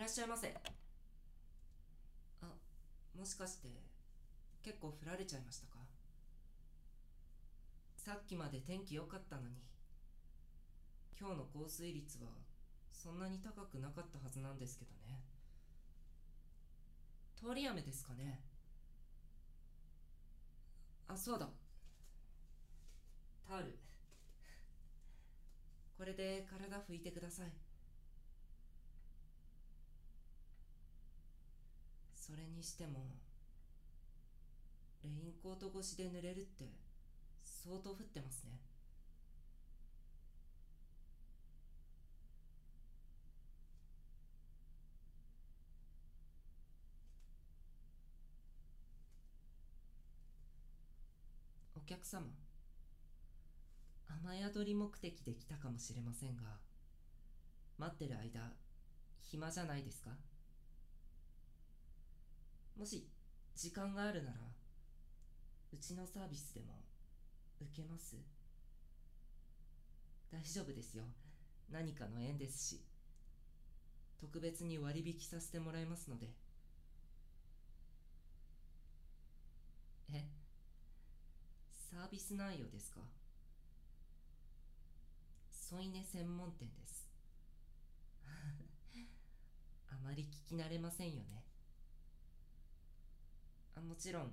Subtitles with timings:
[0.00, 0.56] らっしゃいませ。
[2.40, 2.46] あ
[3.14, 3.68] もしかして
[4.62, 5.76] 結構降られちゃいましたか？
[7.98, 9.48] さっきまで天気良かったのに。
[11.20, 12.30] 今日の降水率は
[12.94, 15.20] そんなに高くなかったはずなんですけどね。
[17.36, 18.40] 通り雨ですかね。
[21.08, 21.46] あそうだ。
[23.46, 23.78] タオル。
[25.98, 27.52] これで体拭いてください。
[32.20, 33.16] それにしても
[35.02, 36.66] レインコート越しで濡れるって
[37.42, 38.60] 相当降ってますね。
[51.76, 52.28] お客様
[54.24, 56.42] 雨宿り目的で来たかもしれませんが
[57.78, 58.52] 待ってる間
[59.22, 60.10] 暇じゃないですか？
[62.80, 63.06] もし
[63.54, 64.36] 時間があるなら
[65.70, 66.80] うちのサービスでも
[67.60, 68.16] 受けます？
[70.32, 71.04] 大丈夫ですよ。
[71.70, 72.80] 何かの縁ですし
[74.18, 76.30] 特別に割引させてもらいますので。
[80.14, 80.24] え？
[81.92, 83.00] サービス内容ですか？
[85.52, 87.10] 添い寝専門店です。
[89.92, 91.44] あまり聞き慣れませんよね。
[93.80, 94.32] もちろん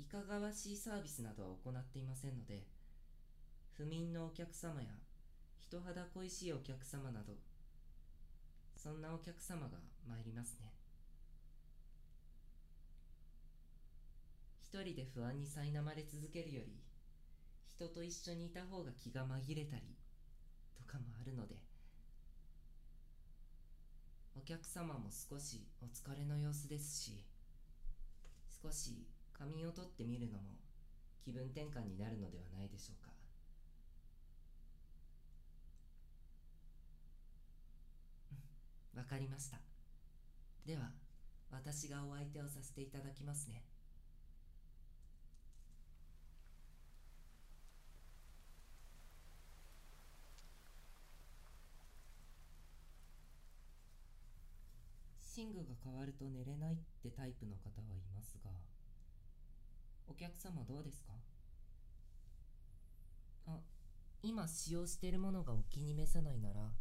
[0.00, 2.64] いかがわしいサービスなどは行っていませんので
[3.76, 4.88] 不眠のお客様や
[5.58, 7.34] 人肌恋しいお客様など
[8.76, 9.78] そんなお客様が
[10.08, 10.72] 参りますね。
[14.68, 16.76] 一人で不安に苛まれ続けるより
[17.66, 19.82] 人と一緒にいた方が気が紛れたり
[20.76, 21.56] とかもあるので
[24.36, 27.24] お客様も少しお疲れの様子ですし
[28.62, 30.58] 少し仮眠をとってみるのも
[31.24, 33.12] 気分転換になるのではないでしょうか。
[38.96, 39.60] わかりました。
[40.66, 40.90] では
[41.50, 43.62] 私がお相手をさせていただきますね。
[55.62, 58.50] 具が変わると寝れないってタイプの方はいますが
[60.06, 61.12] お客様どうですか？
[63.46, 63.60] あ
[64.22, 66.72] 今使用しているものがお気に召さないなら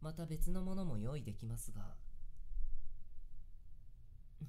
[0.00, 1.96] また別のものも用意できますが。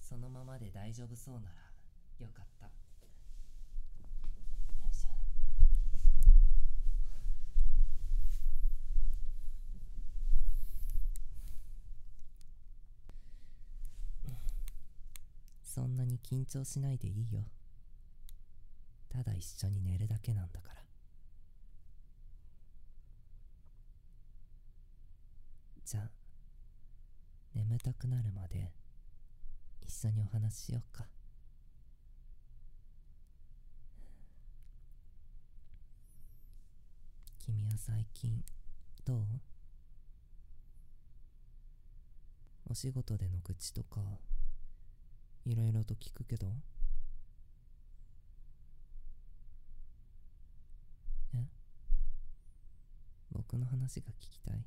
[0.00, 1.54] そのままで大丈夫そうなら
[2.18, 2.72] よかったよ
[4.90, 5.08] いしょ
[15.74, 17.44] そんなに緊張しないでいいよ。
[19.08, 20.82] ただ一緒に寝るだけなんだから。
[25.82, 26.10] じゃあ
[27.54, 28.70] 眠たくなるまで
[29.80, 31.06] 一緒にお話ししようか。
[37.38, 38.44] 君は最近
[39.06, 39.24] どう？
[42.66, 44.00] お仕事での愚痴とか
[45.44, 46.46] いろいろと聞くけど。
[51.34, 51.44] え？
[53.30, 54.64] 僕の話が聞きたい？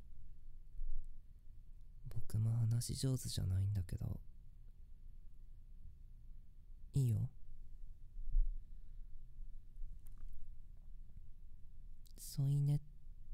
[2.09, 4.19] 僕も話上手じゃないんだけど。
[6.93, 7.29] いいよ。
[12.17, 12.79] 添い寝っ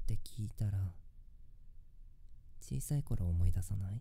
[0.06, 0.78] て聞いたら
[2.60, 4.00] 小さい頃思い出さない？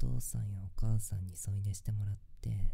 [0.00, 2.72] 父さんやお母さんに添い寝してもらって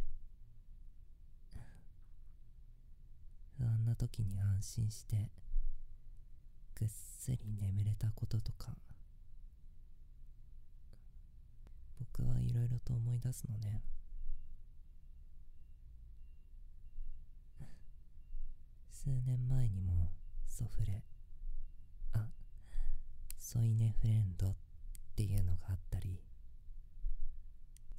[3.58, 5.28] 不安な時に安心して
[6.78, 8.68] ぐっすり眠れたこととか
[11.98, 13.82] 僕はいろいろと思い出すのね。
[18.90, 20.10] 数年前にも
[20.46, 21.02] ソフレ
[22.12, 22.26] あ
[23.38, 24.54] 添い寝フレンドっ
[25.14, 26.20] ていうのがあったり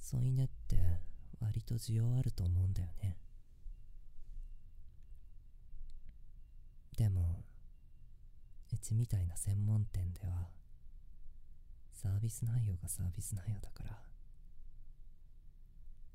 [0.09, 0.77] 添い寝って
[1.42, 3.18] 割と需要あると思うんだよね。
[6.98, 7.44] でも
[8.74, 10.48] うちみたいな専門店では
[11.92, 14.00] サービス内容がサービス内容だから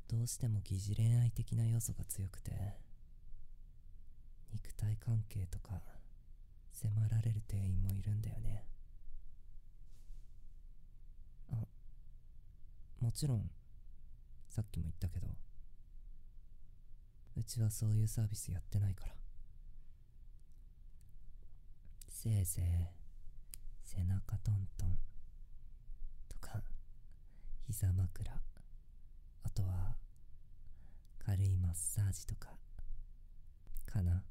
[0.08, 2.52] どうしても疑似恋愛的な要素が強くて
[4.54, 5.82] 肉体関係とか
[6.72, 8.64] 迫られる店員もいるんだよね。
[11.52, 11.66] あ
[13.00, 13.50] もちろん
[14.52, 15.28] さっきも言ったけど
[17.38, 19.14] うちはそういうサービスやってないから。
[22.06, 22.64] せいぜい
[23.82, 24.98] 背中トントン。
[26.28, 26.60] とか
[27.66, 28.30] 膝枕。
[29.44, 29.96] あとは
[31.24, 32.50] 軽いマッサージとか。
[33.86, 34.22] かな。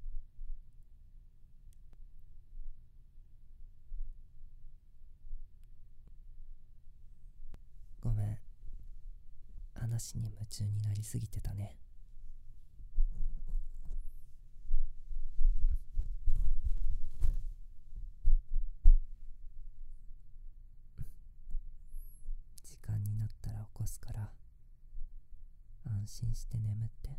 [9.91, 11.75] 話に夢中になりすぎてたね。
[22.63, 24.31] 時間になったら起こすから
[25.85, 27.09] 安心して眠って。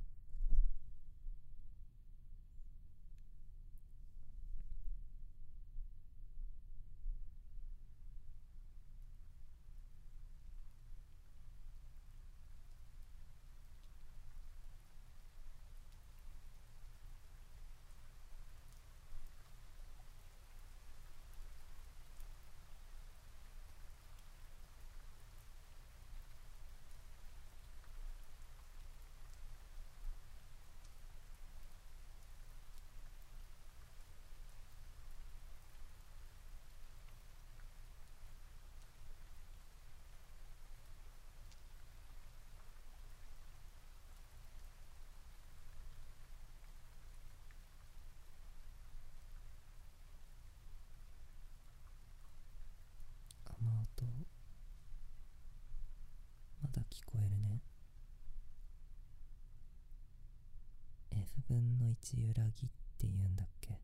[61.48, 63.80] 10分の1揺らぎって言うんだっけ？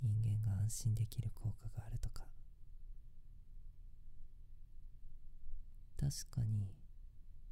[0.00, 0.10] 人
[0.44, 2.26] 間が安心できる効果があるとか。
[6.00, 6.72] 確かに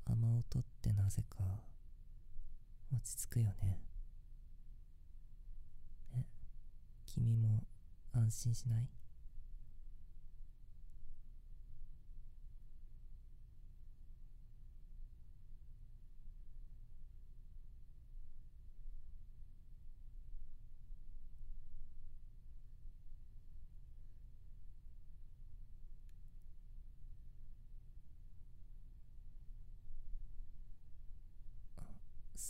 [0.04, 1.64] 雨音ってなぜか
[2.92, 3.80] 落ち着くよね。
[6.14, 6.24] え
[7.06, 7.66] 君も
[8.12, 8.88] 安心しない？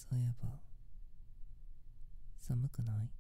[0.09, 0.49] そういえば
[2.39, 3.11] 寒くない？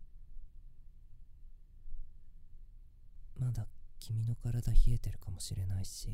[3.38, 3.66] まだ
[3.98, 6.08] 君の体冷えてるかもしれないし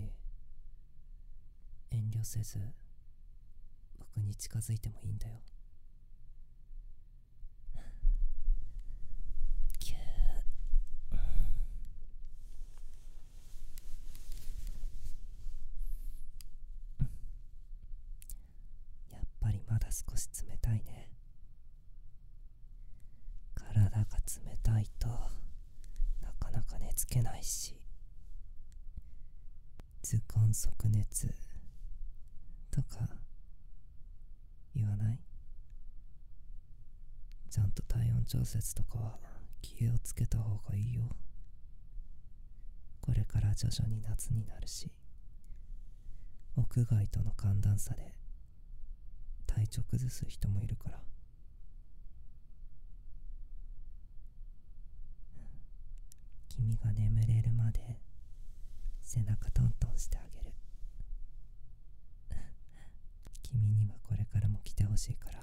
[1.91, 2.59] 遠慮せず
[3.99, 5.35] 僕に近づいてもいいんだよ
[9.79, 9.99] キュー
[19.13, 21.11] やっぱりまだ少し冷たいね。
[23.55, 25.09] 体が冷たいと
[26.23, 27.77] なかなか寝つけないし。
[30.03, 31.33] 図鑑即熱。
[32.71, 33.07] とか
[34.75, 35.21] 言わない？
[37.51, 39.19] ちゃんと体温調節とかは
[39.61, 41.03] 気をつけた方がいいよ。
[43.03, 44.91] これから徐々に夏になるし
[46.57, 48.15] 屋外との寒暖差で
[49.55, 50.99] 体調崩す人もいるから。
[56.49, 57.99] 君が眠れるまで
[59.03, 60.55] 背中トントンしてあげる。
[63.43, 65.42] 君にはこれからも来てほしいから。